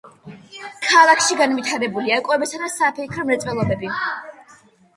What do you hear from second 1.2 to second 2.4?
განვითარებულია